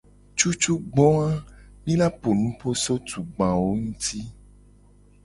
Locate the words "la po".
2.01-2.29